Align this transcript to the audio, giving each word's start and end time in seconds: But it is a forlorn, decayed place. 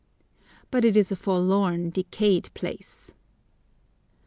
But 0.71 0.83
it 0.83 0.97
is 0.97 1.11
a 1.11 1.15
forlorn, 1.15 1.91
decayed 1.91 2.49
place. 2.55 3.11